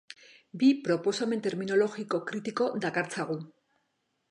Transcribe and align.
Bi 0.61 0.69
proposamen 0.87 1.43
terminologiko 1.49 2.23
kritiko 2.33 2.71
dakartzagu. 2.87 3.39